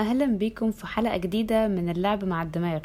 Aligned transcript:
أهلا 0.00 0.26
بيكم 0.26 0.70
في 0.70 0.86
حلقة 0.86 1.16
جديدة 1.16 1.68
من 1.68 1.88
اللعب 1.88 2.24
مع 2.24 2.42
الدماغ. 2.42 2.80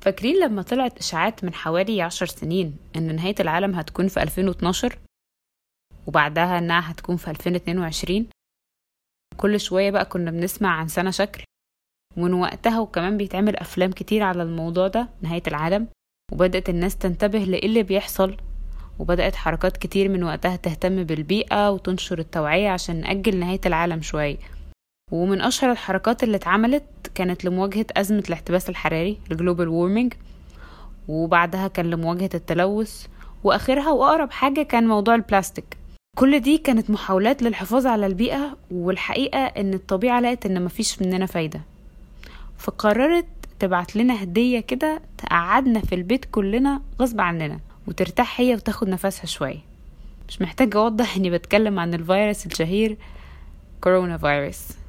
فاكرين 0.00 0.36
لما 0.44 0.62
طلعت 0.62 0.98
إشاعات 0.98 1.44
من 1.44 1.54
حوالي 1.54 2.02
عشر 2.02 2.26
سنين 2.26 2.76
إن 2.96 3.16
نهاية 3.16 3.34
العالم 3.40 3.74
هتكون 3.74 4.08
في 4.08 4.22
2012 4.22 4.98
وبعدها 6.06 6.58
إنها 6.58 6.90
هتكون 6.90 7.16
في 7.16 7.30
2022 7.30 8.26
كل 9.36 9.60
شوية 9.60 9.90
بقى 9.90 10.04
كنا 10.04 10.30
بنسمع 10.30 10.68
عن 10.70 10.88
سنة 10.88 11.10
شكل. 11.10 11.44
ومن 12.16 12.32
وقتها 12.34 12.80
وكمان 12.80 13.16
بيتعمل 13.16 13.56
أفلام 13.56 13.90
كتير 13.92 14.22
على 14.22 14.42
الموضوع 14.42 14.88
ده 14.88 15.08
نهاية 15.22 15.42
العالم. 15.46 15.88
وبدأت 16.32 16.68
الناس 16.68 16.96
تنتبه 16.96 17.38
لإيه 17.38 17.66
اللي 17.66 17.82
بيحصل. 17.82 18.36
وبدأت 18.98 19.34
حركات 19.36 19.76
كتير 19.76 20.08
من 20.08 20.22
وقتها 20.24 20.56
تهتم 20.56 21.04
بالبيئة 21.04 21.70
وتنشر 21.70 22.18
التوعية 22.18 22.68
عشان 22.68 23.00
نأجل 23.00 23.36
نهاية 23.36 23.60
العالم 23.66 24.02
شوية. 24.02 24.36
ومن 25.12 25.40
أشهر 25.40 25.72
الحركات 25.72 26.22
اللي 26.22 26.36
اتعملت 26.36 26.84
كانت 27.14 27.44
لمواجهة 27.44 27.86
أزمة 27.96 28.22
الاحتباس 28.28 28.68
الحراري 28.68 29.18
ال 29.30 29.35
global 29.35 29.68
warming 29.68 30.12
وبعدها 31.08 31.68
كان 31.68 31.90
لمواجهة 31.90 32.30
التلوث 32.34 33.06
وآخرها 33.44 33.90
وأقرب 33.92 34.30
حاجة 34.30 34.62
كان 34.62 34.88
موضوع 34.88 35.14
البلاستيك. 35.14 35.76
كل 36.18 36.40
دي 36.40 36.58
كانت 36.58 36.90
محاولات 36.90 37.42
للحفاظ 37.42 37.86
على 37.86 38.06
البيئة 38.06 38.56
والحقيقة 38.70 39.38
إن 39.38 39.74
الطبيعة 39.74 40.20
لقت 40.20 40.46
إن 40.46 40.64
مفيش 40.64 41.02
مننا 41.02 41.26
فايدة. 41.26 41.60
فقررت 42.58 43.26
تبعت 43.58 43.96
لنا 43.96 44.22
هدية 44.22 44.60
كده 44.60 45.02
تقعدنا 45.18 45.80
في 45.80 45.94
البيت 45.94 46.24
كلنا 46.24 46.82
غصب 47.00 47.20
عننا 47.20 47.60
وترتاح 47.88 48.40
هي 48.40 48.54
وتاخد 48.54 48.88
نفسها 48.88 49.26
شوية. 49.26 49.58
مش 50.28 50.42
محتاجة 50.42 50.78
أوضح 50.78 51.16
إني 51.16 51.30
بتكلم 51.30 51.78
عن 51.78 51.94
الفيروس 51.94 52.46
الشهير 52.46 52.96
كورونا 53.80 54.18
فيروس. 54.18 54.81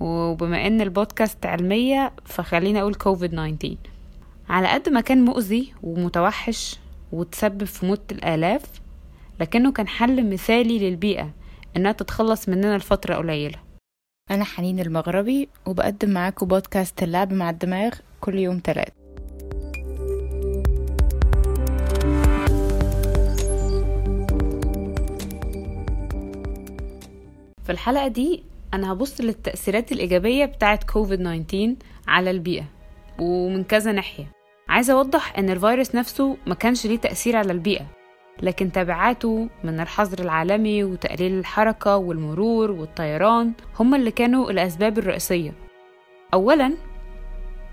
وبما 0.00 0.66
إن 0.66 0.80
البودكاست 0.80 1.46
علمية 1.46 2.12
فخلينا 2.24 2.80
أقول 2.80 2.94
كوفيد 2.94 3.30
19 3.30 3.76
على 4.48 4.68
قد 4.68 4.88
ما 4.88 5.00
كان 5.00 5.24
مؤذي 5.24 5.72
ومتوحش 5.82 6.78
وتسبب 7.12 7.64
في 7.64 7.86
موت 7.86 8.12
الآلاف 8.12 8.62
لكنه 9.40 9.72
كان 9.72 9.88
حل 9.88 10.30
مثالي 10.30 10.78
للبيئة 10.90 11.30
إنها 11.76 11.92
تتخلص 11.92 12.48
مننا 12.48 12.78
لفترة 12.78 13.14
قليلة. 13.14 13.58
أنا 14.30 14.44
حنين 14.44 14.80
المغربي 14.80 15.48
وبقدم 15.66 16.10
معاكم 16.10 16.46
بودكاست 16.46 17.02
اللعب 17.02 17.32
مع 17.32 17.50
الدماغ 17.50 17.92
كل 18.20 18.38
يوم 18.38 18.58
تلات. 18.58 18.92
في 27.64 27.72
الحلقة 27.72 28.08
دي 28.08 28.42
أنا 28.74 28.92
هبص 28.92 29.20
للتأثيرات 29.20 29.92
الإيجابية 29.92 30.44
بتاعة 30.44 30.80
كوفيد 30.92 31.18
19 31.18 31.74
على 32.08 32.30
البيئة 32.30 32.64
ومن 33.18 33.64
كذا 33.64 33.92
ناحية. 33.92 34.26
عايزة 34.68 34.92
أوضح 34.92 35.38
إن 35.38 35.50
الفيروس 35.50 35.94
نفسه 35.94 36.36
ما 36.46 36.54
كانش 36.54 36.86
ليه 36.86 36.98
تأثير 36.98 37.36
على 37.36 37.52
البيئة 37.52 37.86
لكن 38.42 38.72
تبعاته 38.72 39.48
من 39.64 39.80
الحظر 39.80 40.18
العالمي 40.18 40.84
وتقليل 40.84 41.38
الحركة 41.38 41.96
والمرور 41.96 42.70
والطيران 42.70 43.52
هم 43.80 43.94
اللي 43.94 44.10
كانوا 44.10 44.50
الأسباب 44.50 44.98
الرئيسية. 44.98 45.52
أولا 46.34 46.74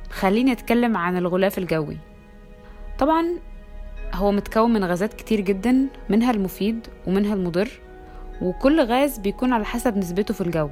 خليني 0.09 0.51
أتكلم 0.51 0.97
عن 0.97 1.17
الغلاف 1.17 1.57
الجوي. 1.57 1.97
طبعا 2.99 3.25
هو 4.13 4.31
متكون 4.31 4.73
من 4.73 4.83
غازات 4.83 5.13
كتير 5.13 5.41
جدا 5.41 5.87
منها 6.09 6.31
المفيد 6.31 6.87
ومنها 7.07 7.33
المضر 7.33 7.69
وكل 8.41 8.81
غاز 8.81 9.19
بيكون 9.19 9.53
على 9.53 9.65
حسب 9.65 9.97
نسبته 9.97 10.33
في 10.33 10.41
الجو. 10.41 10.69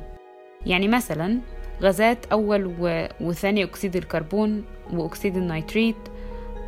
يعني 0.65 0.87
مثلا 0.87 1.39
غازات 1.81 2.25
أول. 2.31 2.73
وثاني 3.21 3.63
أكسيد 3.63 3.95
الكربون 3.95 4.63
وأكسيد 4.93 5.37
النيتريت 5.37 5.95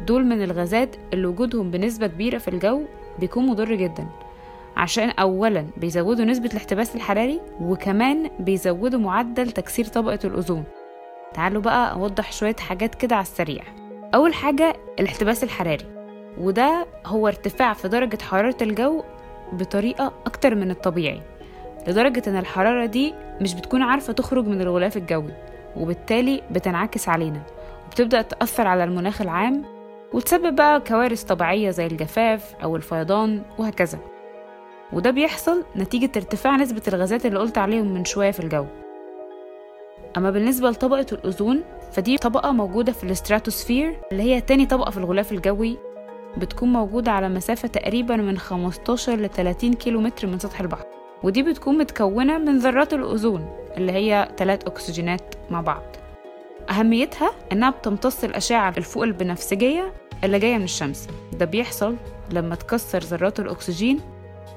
دول 0.07 0.25
من 0.25 0.43
الغازات 0.43 0.95
اللي 1.13 1.27
وجودهم 1.27 1.71
بنسبة 1.71 2.07
كبيرة 2.07 2.37
في 2.37 2.47
الجو 2.47 2.81
بيكون 3.19 3.47
مضر 3.47 3.75
جدا 3.75 4.07
عشان 4.77 5.09
أولا 5.09 5.67
بيزودوا 5.77 6.25
نسبة 6.25 6.49
الاحتباس 6.49 6.95
الحراري 6.95 7.39
وكمان 7.61 8.29
بيزودوا 8.39 8.99
معدل 8.99 9.51
تكسير 9.51 9.85
طبقة 9.85 10.19
الأوزون 10.23 10.63
تعالوا 11.33 11.61
بقى 11.61 11.91
أوضح 11.93 12.31
شوية 12.31 12.55
حاجات 12.59 12.95
كده 12.95 13.15
على 13.15 13.23
السريع 13.23 13.63
أول 14.15 14.33
حاجة 14.33 14.73
الاحتباس 14.99 15.43
الحراري 15.43 15.85
وده 16.37 16.85
هو 17.05 17.27
ارتفاع 17.27 17.73
في 17.73 17.87
درجة 17.87 18.21
حرارة 18.23 18.57
الجو 18.61 19.03
بطريقة 19.53 20.13
أكتر 20.25 20.55
من 20.55 20.71
الطبيعي 20.71 21.21
لدرجة 21.87 22.21
إن 22.27 22.37
الحرارة 22.37 22.85
دي 22.85 23.13
مش 23.41 23.53
بتكون 23.53 23.81
عارفة 23.81 24.13
تخرج 24.13 24.47
من 24.47 24.61
الغلاف 24.61 24.97
الجوي 24.97 25.33
وبالتالي 25.77 26.41
بتنعكس 26.51 27.09
علينا 27.09 27.41
وبتبدأ 27.87 28.21
تأثر 28.21 28.67
على 28.67 28.83
المناخ 28.83 29.21
العام 29.21 29.63
وتسبب 30.13 30.55
بقى 30.55 30.79
كوارث 30.81 31.23
طبيعية 31.23 31.69
زي 31.69 31.85
الجفاف 31.85 32.55
أو 32.63 32.75
الفيضان 32.75 33.41
وهكذا. 33.57 33.99
وده 34.93 35.11
بيحصل 35.11 35.63
نتيجة 35.75 36.11
ارتفاع 36.15 36.55
نسبة 36.55 36.81
الغازات 36.87 37.25
اللي 37.25 37.39
قلت 37.39 37.57
عليهم 37.57 37.93
من 37.93 38.05
شوية 38.05 38.31
في 38.31 38.39
الجو. 38.39 38.65
أما 40.17 40.31
بالنسبة 40.31 40.69
لطبقة 40.69 41.05
الأوزون 41.11 41.63
فدي 41.91 42.17
طبقة 42.17 42.51
موجودة 42.51 42.91
في 42.91 43.03
الاستراتوسفير 43.03 43.97
اللي 44.11 44.23
هي 44.23 44.41
تاني 44.41 44.65
طبقة 44.65 44.91
في 44.91 44.97
الغلاف 44.97 45.31
الجوي 45.31 45.77
بتكون 46.37 46.73
موجودة 46.73 47.11
على 47.11 47.29
مسافة 47.29 47.67
تقريبا 47.67 48.15
من 48.15 48.37
15 48.37 49.15
ل 49.15 49.29
30 49.29 49.73
كيلو 49.73 50.01
متر 50.01 50.27
من 50.27 50.39
سطح 50.39 50.59
البحر. 50.59 50.85
ودي 51.23 51.43
بتكون 51.43 51.77
متكونة 51.77 52.37
من 52.37 52.57
ذرات 52.59 52.93
الأوزون 52.93 53.45
اللي 53.77 53.91
هي 53.91 54.29
ثلاث 54.37 54.65
أكسجينات 54.67 55.35
مع 55.49 55.61
بعض. 55.61 55.83
أهميتها 56.69 57.31
إنها 57.51 57.69
بتمتص 57.69 58.23
الأشعة 58.23 58.73
الفوق 58.77 59.03
البنفسجية 59.03 59.93
اللي 60.23 60.39
جاية 60.39 60.57
من 60.57 60.63
الشمس. 60.63 61.07
ده 61.33 61.45
بيحصل 61.45 61.95
لما 62.31 62.55
تكسر 62.55 62.99
ذرات 62.99 63.39
الأكسجين 63.39 63.99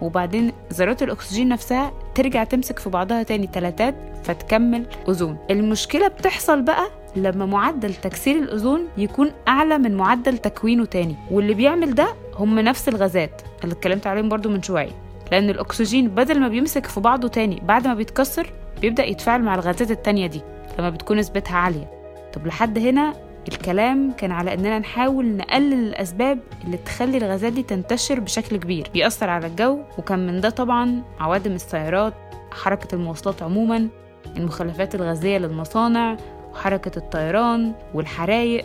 وبعدين 0.00 0.52
ذرات 0.72 1.02
الأكسجين 1.02 1.48
نفسها 1.48 1.92
ترجع 2.14 2.44
تمسك 2.44 2.78
في 2.78 2.90
بعضها 2.90 3.22
تاني 3.22 3.46
تلاتات 3.46 3.94
فتكمل 4.24 4.86
أوزون. 5.08 5.38
المشكلة 5.50 6.08
بتحصل 6.08 6.62
بقى 6.62 6.86
لما 7.16 7.46
معدل 7.46 7.94
تكسير 7.94 8.36
الأوزون 8.36 8.88
يكون 8.96 9.30
أعلى 9.48 9.78
من 9.78 9.96
معدل 9.96 10.38
تكوينه 10.38 10.84
تاني. 10.84 11.16
واللي 11.30 11.54
بيعمل 11.54 11.94
ده 11.94 12.08
هم 12.34 12.58
نفس 12.60 12.88
الغازات 12.88 13.42
اللي 13.64 13.72
اتكلمت 13.72 14.06
عليهم 14.06 14.28
برضو 14.28 14.48
من 14.48 14.62
شوية. 14.62 15.03
لأن 15.32 15.50
الأكسجين 15.50 16.08
بدل 16.08 16.40
ما 16.40 16.48
بيمسك 16.48 16.86
في 16.86 17.00
بعضه 17.00 17.28
تاني 17.28 17.62
بعد 17.64 17.86
ما 17.86 17.94
بيتكسر 17.94 18.52
بيبدأ 18.80 19.04
يتفاعل 19.04 19.42
مع 19.42 19.54
الغازات 19.54 19.90
التانية 19.90 20.26
دي 20.26 20.42
لما 20.78 20.90
بتكون 20.90 21.16
نسبتها 21.16 21.56
عالية. 21.56 21.90
طب 22.32 22.46
لحد 22.46 22.78
هنا 22.78 23.12
الكلام 23.48 24.12
كان 24.12 24.32
على 24.32 24.54
إننا 24.54 24.78
نحاول 24.78 25.36
نقلل 25.36 25.72
الأسباب 25.88 26.38
اللي 26.64 26.76
تخلي 26.76 27.16
الغازات 27.18 27.52
دي 27.52 27.62
تنتشر 27.62 28.20
بشكل 28.20 28.56
كبير. 28.56 28.90
بيأثر 28.92 29.30
على 29.30 29.46
الجو 29.46 29.78
وكان 29.98 30.26
من 30.26 30.40
ده 30.40 30.50
طبعا 30.50 31.02
عوادم 31.20 31.52
السيارات 31.52 32.14
حركة 32.52 32.94
المواصلات 32.94 33.42
عموما 33.42 33.88
المخلفات 34.36 34.94
الغازية 34.94 35.38
للمصانع 35.38 36.16
وحركة 36.52 36.98
الطيران 36.98 37.72
والحرايق 37.94 38.64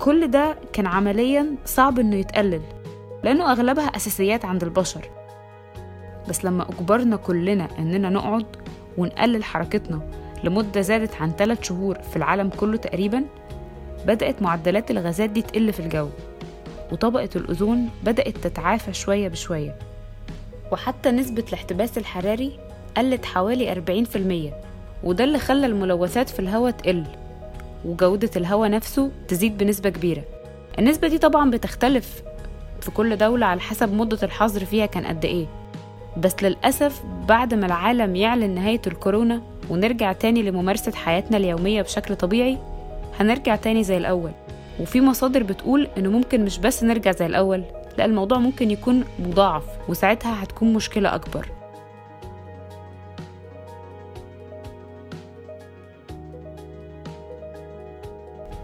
كل 0.00 0.26
ده 0.30 0.56
كان 0.72 0.86
عمليا 0.86 1.46
صعب 1.64 1.98
إنه 1.98 2.16
يتقلل. 2.16 2.62
لأنه 3.24 3.52
أغلبها 3.52 3.84
أساسيات 3.84 4.44
عند 4.44 4.62
البشر. 4.62 5.10
بس 6.28 6.44
لما 6.44 6.66
أجبرنا 6.70 7.16
كلنا 7.16 7.68
إننا 7.78 8.08
نقعد 8.08 8.46
ونقلل 8.98 9.44
حركتنا 9.44 10.00
لمدة 10.44 10.80
زادت 10.80 11.14
عن 11.22 11.32
3 11.38 11.62
شهور 11.62 11.98
في 11.98 12.16
العالم 12.16 12.48
كله 12.48 12.76
تقريبا 12.76 13.24
بدأت 14.06 14.42
معدلات 14.42 14.90
الغازات 14.90 15.30
دي 15.30 15.42
تقل 15.42 15.72
في 15.72 15.80
الجو 15.80 16.08
وطبقة 16.92 17.28
الأوزون 17.36 17.90
بدأت 18.04 18.36
تتعافى 18.36 18.92
شوية 18.92 19.28
بشوية. 19.28 19.76
وحتى 20.72 21.10
نسبة 21.10 21.44
الاحتباس 21.48 21.98
الحراري 21.98 22.58
قلت 22.96 23.24
حوالي 23.24 23.74
40% 24.52 24.52
وده 25.04 25.24
اللي 25.24 25.38
خلى 25.38 25.66
الملوثات 25.66 26.28
في 26.28 26.38
الهواء 26.38 26.70
تقل 26.70 27.04
وجودة 27.84 28.30
الهواء 28.36 28.70
نفسه 28.70 29.10
تزيد 29.28 29.58
بنسبة 29.58 29.90
كبيرة. 29.90 30.22
النسبة 30.78 31.08
دي 31.08 31.18
طبعا 31.18 31.50
بتختلف 31.50 32.22
في 32.84 32.90
كل 32.90 33.16
دولة 33.16 33.46
على 33.46 33.60
حسب 33.60 33.92
مدة 33.92 34.18
الحظر 34.22 34.64
فيها 34.64 34.86
كان 34.86 35.06
قد 35.06 35.24
إيه. 35.24 35.46
بس 36.16 36.34
للأسف 36.42 37.02
بعد 37.28 37.54
ما 37.54 37.66
العالم 37.66 38.16
يعلن 38.16 38.50
نهاية 38.54 38.80
الكورونا 38.86 39.42
ونرجع 39.70 40.12
تاني 40.12 40.42
لممارسة 40.42 40.92
حياتنا 40.92 41.36
اليومية 41.36 41.82
بشكل 41.82 42.16
طبيعي 42.16 42.58
هنرجع 43.20 43.56
تاني 43.56 43.84
زي 43.84 43.96
الأول. 43.96 44.30
وفي 44.80 45.00
مصادر 45.00 45.42
بتقول 45.42 45.88
إنه 45.98 46.10
ممكن 46.10 46.44
مش 46.44 46.58
بس 46.58 46.84
نرجع 46.84 47.12
زي 47.12 47.26
الأول 47.26 47.64
لا 47.98 48.04
الموضوع 48.04 48.38
ممكن 48.38 48.70
يكون 48.70 49.04
مضاعف 49.18 49.64
وساعتها 49.88 50.42
هتكون 50.42 50.72
مشكلة 50.72 51.14
أكبر. 51.14 51.48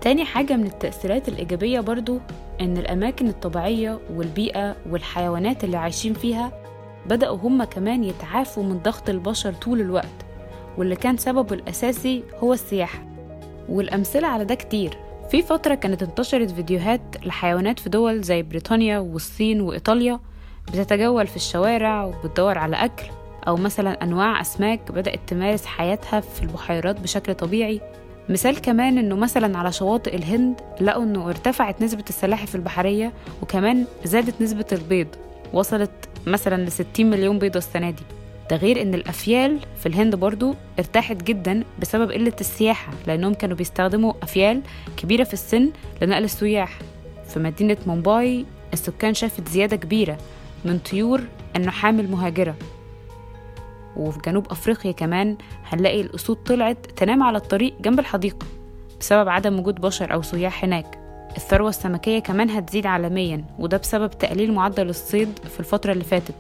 تاني 0.01 0.25
حاجة 0.25 0.57
من 0.57 0.67
التأثيرات 0.67 1.29
الإيجابية 1.29 1.81
برضو 1.81 2.21
إن 2.61 2.77
الأماكن 2.77 3.29
الطبيعية 3.29 3.99
والبيئة 4.15 4.77
والحيوانات 4.91 5.65
اللي 5.65 5.77
عايشين 5.77 6.15
فيها 6.15 6.53
بدأوا 7.07 7.37
هما 7.37 7.65
كمان 7.65 8.05
يتعافوا 8.05 8.63
من 8.63 8.79
ضغط 8.79 9.09
البشر 9.09 9.53
طول 9.53 9.81
الوقت 9.81 10.07
واللي 10.79 10.97
كان 10.97 11.17
سببه 11.17 11.55
الأساسي 11.55 12.23
هو 12.39 12.53
السياحة. 12.53 13.03
والأمثلة 13.69 14.29
على 14.29 14.45
ده 14.45 14.55
كتير. 14.55 14.99
في 15.31 15.43
فترة 15.43 15.75
كانت 15.75 16.03
انتشرت 16.03 16.51
فيديوهات 16.51 17.01
لحيوانات 17.27 17.79
في 17.79 17.89
دول 17.91 18.21
زي 18.23 18.43
بريطانيا 18.43 18.99
والصين 18.99 19.61
وإيطاليا 19.61 20.21
بتتجول 20.69 21.27
في 21.27 21.37
الشوارع 21.37 22.05
وبتدور 22.05 22.59
على 22.59 22.77
أكل 22.77 23.07
أو 23.49 23.57
مثلا 23.57 24.03
أنواع 24.03 24.41
أسماك 24.41 24.93
بدأت 24.93 25.21
تمارس 25.27 25.67
حياتها 25.67 26.21
في 26.21 26.43
البحيرات 26.43 27.01
بشكل 27.01 27.35
طبيعي. 27.35 27.81
مثال 28.29 28.61
كمان 28.61 28.99
إنه 28.99 29.17
مثلا 29.17 29.59
على 29.59 29.73
شواطئ 29.73 30.17
الهند 30.17 30.61
لقوا 30.81 31.05
إنه 31.05 31.29
ارتفعت 31.29 31.83
نسبة 31.83 32.05
السلاحف 32.09 32.55
البحرية 32.55 33.13
وكمان 33.43 33.85
زادت 34.05 34.43
نسبة 34.43 34.65
البيض 34.73 35.07
وصلت 35.53 35.91
مثلا 36.27 36.65
ل 36.65 36.73
60 36.73 36.87
مليون 37.11 37.39
بيضة 37.39 37.59
السنة 37.59 37.91
دي. 37.91 38.03
ده 38.51 38.57
غير 38.57 38.83
إن 38.83 38.95
الأفيال 38.95 39.59
في 39.77 39.87
الهند 39.87 40.15
برضو 40.15 40.55
ارتاحت 40.79 41.23
جدا 41.23 41.65
بسبب 41.81 42.11
قلة 42.11 42.33
السياحة 42.41 42.93
لأنهم 43.07 43.35
كانوا 43.35 43.57
بيستخدموا 43.57 44.13
أفيال 44.23 44.63
كبيرة 44.97 45.25
في 45.25 45.33
السن 45.33 45.71
لنقل 46.03 46.25
السياح. 46.25 46.79
في 47.29 47.39
مدينة 47.39 47.77
مومباي 47.87 48.45
السكان 48.73 49.15
شافت 49.15 49.49
زيادة 49.49 49.77
كبيرة 49.77 50.19
من 50.65 50.79
طيور 50.79 51.21
النحام 51.57 52.01
المهاجرة. 52.01 52.55
وفي 53.97 54.19
جنوب 54.27 54.47
أفريقيا 54.51 54.93
كمان 54.93 55.37
هنلاقي 55.67 56.01
الأسود 56.01 56.37
طلعت 56.37 56.87
تنام 56.97 57.23
على 57.23 57.39
الطريق 57.39 57.75
جنب 57.81 57.99
الحديقة 58.01 58.47
بسبب 59.01 59.29
عدم 59.29 59.59
وجود 59.59 59.81
بشر 59.81 60.13
أو 60.13 60.23
سياح 60.23 60.65
هناك. 60.65 60.99
الثروة 61.37 61.69
السمكية 61.69 62.19
كمان 62.19 62.51
هتزيد 62.51 62.87
عالميا 62.87 63.45
وده 63.59 63.77
بسبب 63.77 64.11
تقليل 64.11 64.53
معدل 64.53 64.89
الصيد 64.89 65.39
في 65.55 65.61
الفترة 65.61 65.93
اللي 65.93 66.05
فاتت. 66.05 66.35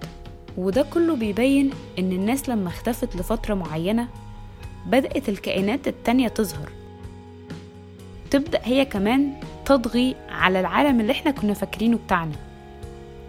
وده 0.56 0.82
كله 0.82 1.17
بيبين 1.17 1.70
إن 1.99 2.12
الناس 2.12 2.49
لما 2.49 2.69
اختفت 2.69 3.17
لفترة 3.17 3.55
معينة 3.55 4.08
بدأت 4.87 5.29
الكائنات 5.29 5.88
التانية 5.88 6.29
تظهر. 6.29 6.70
تبدأ 8.31 8.61
هي 8.64 8.85
كمان 8.85 9.32
تضغي 9.64 10.17
على 10.29 10.61
العالم 10.61 11.00
اللي 11.00 11.12
إحنا 11.12 11.31
كنا 11.31 11.55
فاكرينه 11.55 11.99
بتاعنا. 12.06 12.37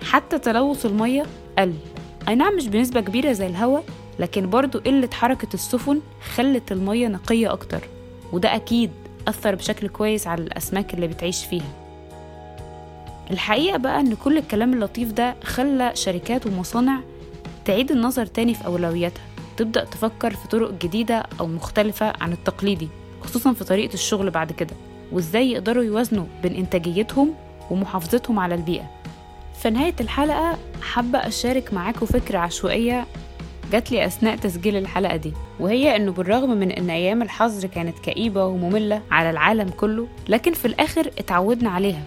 حتى 0.04 0.40
تلوث 0.40 0.86
المية 0.86 1.26
قل. 1.60 1.74
أي 2.28 2.36
نعم 2.36 2.56
مش 2.56 2.68
بنسبة 2.68 3.02
كبيرة 3.02 3.32
زي 3.32 3.48
الهواء 3.48 3.84
لكن 4.22 4.50
برضو 4.50 4.80
قلة 4.80 5.10
حركة 5.14 5.48
السفن 5.54 6.02
خلت 6.36 6.72
المية 6.72 7.08
نقية 7.08 7.54
أكتر 7.54 7.82
وده 8.34 8.56
أكيد 8.56 8.92
أثر 9.28 9.56
بشكل 9.56 9.88
كويس 9.88 10.28
على 10.28 10.42
الأسماك 10.44 10.94
اللي 10.94 11.08
بتعيش 11.08 11.46
فيها. 11.46 11.74
الحقيقة 13.32 13.78
بقى 13.78 14.00
إن 14.00 14.16
كل 14.16 14.38
الكلام 14.38 14.74
اللطيف 14.74 15.12
ده 15.12 15.36
خلى 15.44 15.92
شركات 15.96 16.48
ومصانع 16.48 17.00
تعيد 17.66 17.92
النظر 17.92 18.26
تاني 18.26 18.54
في 18.54 18.66
أولوياتها 18.66 19.22
تبدأ 19.58 19.84
تفكر 19.86 20.32
في 20.36 20.48
طرق 20.48 20.72
جديدة 20.82 21.24
أو 21.40 21.48
مختلفة 21.48 22.14
عن 22.22 22.32
التقليدي 22.32 22.88
خصوصا 23.24 23.54
في 23.54 23.64
طريقة 23.64 23.94
الشغل 23.94 24.30
بعد 24.30 24.52
كده 24.52 24.76
وإزاي 25.12 25.52
يقدروا 25.52 25.84
يوازنوا 25.84 26.26
بين 26.44 26.56
إنتاجيتهم 26.56 27.34
ومحافظتهم 27.72 28.40
على 28.40 28.56
البيئة. 28.56 28.92
في 29.62 29.70
نهاية 29.70 29.96
الحلقة 30.00 30.58
حابة 30.82 31.20
أشارك 31.20 31.74
معاكم 31.74 32.06
فكرة 32.06 32.38
عشوائية 32.38 33.06
جات 33.72 33.92
لي 33.92 34.06
أثناء 34.06 34.36
تسجيل 34.36 34.76
الحلقة 34.78 35.16
دي 35.16 35.34
وهي 35.60 35.96
إنه 35.96 36.12
بالرغم 36.12 36.50
من 36.50 36.72
إن 36.72 36.90
أيام 36.90 37.22
الحظر 37.22 37.68
كانت 37.68 38.00
كئيبة 38.00 38.46
ومملة 38.46 39.02
على 39.12 39.30
العالم 39.30 39.70
كله 39.70 40.08
لكن 40.30 40.54
في 40.54 40.66
الآخر 40.66 41.12
اتعودنا 41.20 41.70
عليها. 41.70 42.02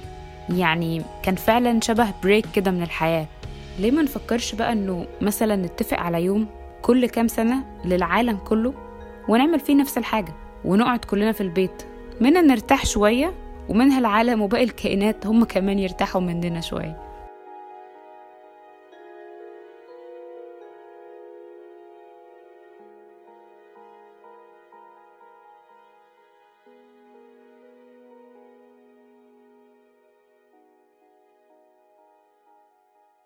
يعني 0.48 1.02
كان 1.22 1.34
فعلا 1.34 1.80
شبه 1.80 2.06
بريك 2.22 2.46
كده 2.54 2.70
من 2.70 2.82
الحياة. 2.82 3.26
ليه 3.78 3.90
ما 3.90 4.02
نفكرش 4.02 4.54
بقى 4.54 4.72
إنه 4.72 5.06
مثلا 5.20 5.56
نتفق 5.56 5.98
على 6.00 6.22
يوم 6.24 6.46
كل 6.82 7.06
كام 7.06 7.28
سنة 7.28 7.64
للعالم 7.84 8.36
كله 8.36 8.74
ونعمل 9.28 9.60
فيه 9.60 9.74
نفس 9.74 9.98
الحاجة 9.98 10.32
ونقعد 10.64 10.98
كلنا 11.04 11.32
في 11.32 11.40
البيت؟ 11.40 11.82
منها 12.20 12.42
نرتاح 12.42 12.86
شوية 12.86 13.32
ومنها 13.68 13.98
العالم 13.98 14.42
وباقي 14.42 14.64
الكائنات 14.64 15.26
هم 15.26 15.44
كمان 15.44 15.78
يرتاحوا 15.78 16.20
مننا 16.20 16.60
شوية. 16.60 17.13